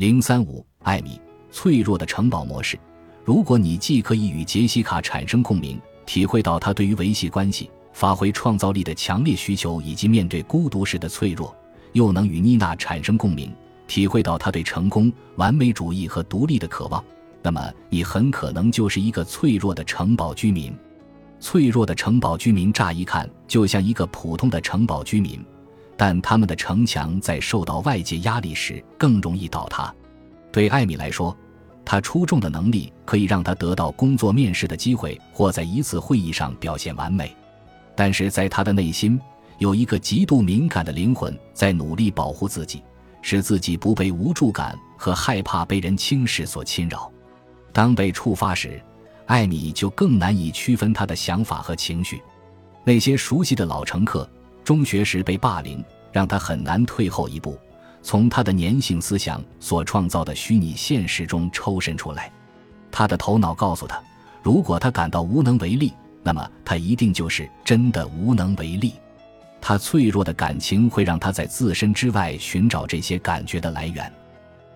[0.00, 1.20] 零三五，艾米，
[1.50, 2.80] 脆弱的城堡模式。
[3.22, 11.54] 如果你既可以与杰西卡产生共鸣，体会到她对于维系关系、发挥创造力的强烈需求，以及面对孤独时的脆弱，
[11.92, 13.54] 又能与妮娜产生共鸣，
[13.86, 17.04] 体会到她对成功、完美主义和独立的渴望，
[17.42, 20.74] 那么你很可能就是一个脆弱的城堡居民。
[21.40, 25.38] 脆弱的城堡居民乍一看就像一个普通的城堡居民，
[26.00, 29.94] 但他们的城墙在受到外界压力时更容易倒塌。
[30.50, 31.36] 对艾米来说，
[31.84, 37.36] 他出众的能力可以让他得到工作面试的机会，或在一次会议上表现完美。
[37.94, 39.20] 但是在他的内心，
[39.58, 42.82] 有一个极度敏感的灵魂在努力保护自己，
[43.20, 47.12] 使自己不被无助感和害怕被人轻视所侵扰。
[47.74, 48.82] 当被触发时，
[49.26, 52.22] 艾米就更难以区分他的想法和情绪。
[52.84, 54.26] 那些熟悉的老乘客，
[54.70, 57.58] 中学时被霸凌，让他很难退后一步，
[58.02, 62.30] 从他的粘性思想所创造的虚拟现实中抽身出来。
[62.88, 64.00] 他的头脑告诉他，
[64.44, 68.94] 如果他感到无能为力，那么他一定就是真的无能为力。
[69.60, 74.08] 他脆弱的感情会让他在自身之外寻找这些感觉的来源。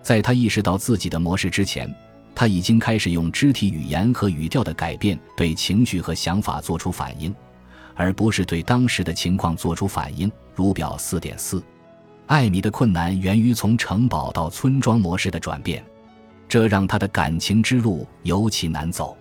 [0.01, 1.89] 在他意识到自己的模式之前。
[2.37, 7.33] 他已经开始用肢体语言和语调的改变对情绪和想法做出反应，
[7.95, 10.31] 而不是对当时的情况做出反应。
[10.53, 11.63] 如表四点四，
[12.27, 15.83] 艾米的困难源于从城堡到村庄模式的转变，
[16.47, 19.17] 这让他的感情之路尤其难走，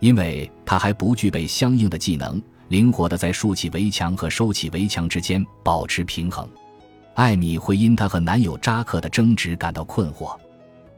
[0.00, 6.48] 因为他还不具备相应的技能，灵活的在竖起围墙和收起围墙之间保持平衡。
[7.14, 10.34] 艾米会因她和男友扎克的争执感到困惑，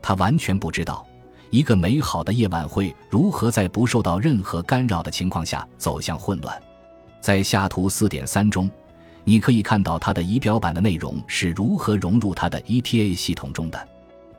[0.01, 1.05] 她完全不知道。
[1.51, 6.63] 一个美好的夜晚会如何在不受到任何干扰的情况下走向混乱？
[7.25, 8.71] 在下图四点三中，
[9.25, 13.89] 你可以看到它的仪表板的内容是如何融入它的 ETA 系统中的。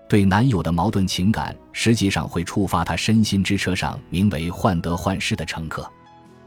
[0.07, 5.91] 对男友的矛盾情感实际上会触发他身心之车上名为患得患失的乘客。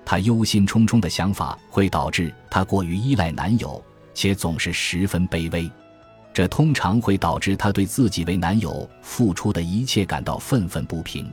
[0.04, 3.82] 他忧心忡忡的想法会导致他过于依赖男友，
[4.14, 5.68] 且总是十分卑微。
[6.32, 11.28] 这通常会导致她对自己为男友付出的一切感到愤愤不平，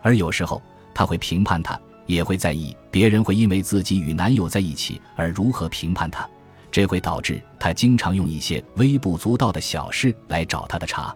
[0.00, 0.60] 而有时候
[0.92, 6.28] 她会评判他，也会在意别人会因为自己与男友在一起而如何评判他。
[6.70, 11.14] 这会导致她经常用一些微不足道的小事来找他的茬，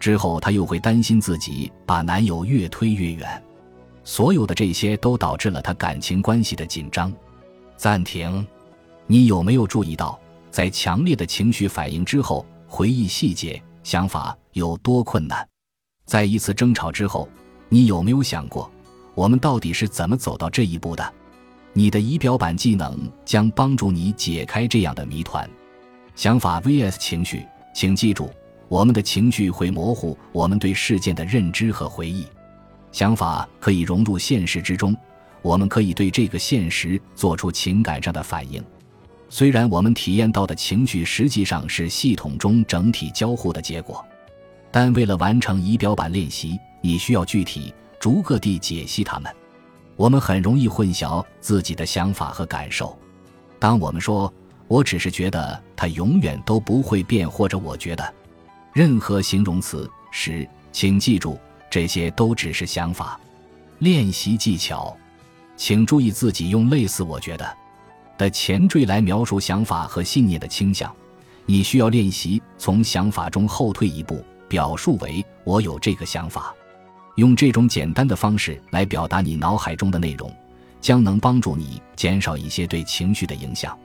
[0.00, 3.42] 之后她又会担心自己把男友越推越远。
[4.04, 7.12] 所有的这些都导致了她感情关系的紧张。
[7.76, 8.46] 暂停，
[9.06, 10.18] 你有没有注意到，
[10.50, 12.46] 在强烈的情绪反应之后？
[12.68, 15.46] 回忆细节，想法有多困难？
[16.04, 17.28] 在一次争吵之后，
[17.68, 18.70] 你有没有想过，
[19.16, 21.14] 我们到底是怎么走到这一步的？
[21.72, 25.48] 你的仪表板技能将帮助你解开这样的谜团。
[26.14, 28.30] 想法 vs 情绪，请记住，
[28.68, 32.26] 我们的情绪会模糊我们对事件的认知和回忆。
[32.92, 34.94] 想法可以融入现实之中，
[35.40, 38.62] 我们可以对这个现实做出情感上的反应。
[39.30, 44.04] 虽然我们体验到的情绪实际上是系统中整体交互的结果，
[44.70, 49.34] 但为了完成仪表板练习，你需要具体、逐个地解析它们。
[49.96, 52.96] 我们很容易混淆自己的想法和感受。
[53.58, 54.32] 当我们说
[54.68, 58.14] “我只是觉得它永远都不会变”或者“我觉得”
[58.74, 61.38] 任何形容词时，请记住，
[61.70, 63.18] 这些都只是想法。
[63.78, 64.94] 练习技巧，
[65.56, 67.56] 请注意自己用类似“我觉得”。
[68.18, 70.94] 的前缀来描述想法和信念的倾向，
[71.46, 76.54] 你需要练习从想法中后退一步，表述为“我有这个想法”。
[77.16, 80.34] 用这种简单的方式来表达你脑海中的内容，
[80.80, 83.76] 将能帮助你减少一些对情绪的影响。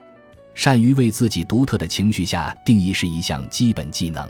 [0.53, 4.30] 善于为自己独特的情绪下定义是一项基本技能。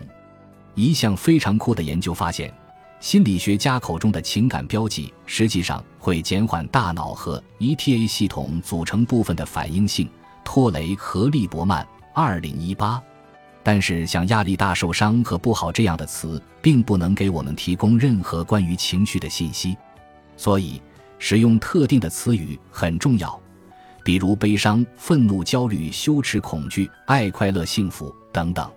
[0.75, 2.51] 一项非常酷的研究发现。
[2.99, 10.07] 心理学家口中的情感标记，实际上会减缓大脑和 ETA 系统组成部分的反应性。
[10.43, 11.83] 托雷和利伯曼，
[12.13, 13.01] 二零一八。
[13.63, 19.77] 但是，像压力大、受伤和不好这样的词，并不能给我们提供任何关于情绪的信息。
[20.35, 20.81] 所以，
[21.19, 23.39] 使用特定的词语很重要，
[24.03, 28.67] 比如悲伤、愤怒、焦虑、羞耻、恐惧、爱、快乐、幸福等等。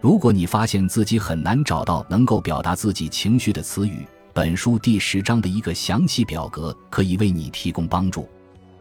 [0.00, 8.28] 如果你发现自己很难找到能够表达自己情绪的词语，本书第十章的一个详细表格可以为你提供帮助。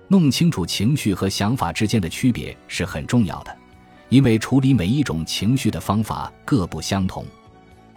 [0.07, 3.55] 弄清楚情绪和想法之间的区别是很重要的，
[4.09, 7.25] 因为处理每一种情绪的方法各不相同。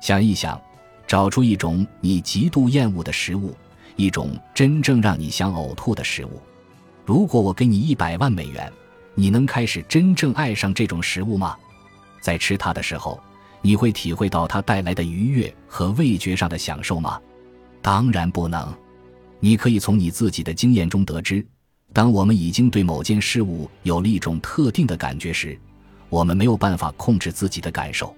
[0.00, 0.60] 想一想，
[1.06, 3.54] 找出一种你极度厌恶的食物，
[3.96, 6.40] 一种真正让你想呕吐的食物。
[7.04, 8.72] 如果我给你一百万美元，
[9.14, 11.56] 你能开始真正爱上这种食物吗？
[12.20, 13.20] 在吃它的时候，
[13.62, 17.20] 你会体会到它带来的愉悦和味觉上的享受吗？
[17.80, 18.74] 当然不能。
[19.38, 21.46] 你可以从你自己的经验中得知，
[21.92, 25.58] 当我们已经对某件事物有了一种特定的感觉时，
[26.08, 28.14] 我们没有办法控制自己的感受。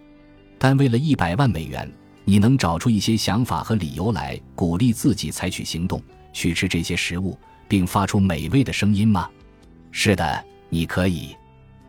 [0.58, 1.90] 但为了一百万美元，
[2.24, 6.02] 你能找出一些想法和理由来鼓励自己采取行动，
[6.32, 9.28] 去吃这些食物，并发出美味的声音吗？
[9.90, 11.34] 是的，你可以。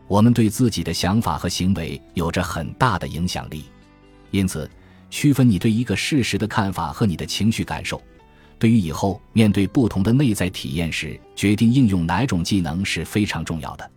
[0.08, 3.66] 我们对自己的想法和行为有着很大的影响力，
[4.32, 4.70] 因此，
[5.10, 8.02] 区分你对一个事实的看法和你的情绪感受，
[8.58, 13.92] 对于以后面对不同的内在体验时决定应用哪种技能是非常重要的。